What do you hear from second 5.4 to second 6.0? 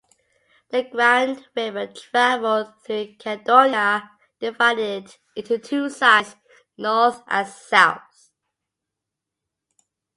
into two